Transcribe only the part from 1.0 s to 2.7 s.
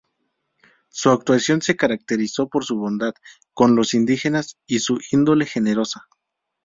actuación se caracterizó por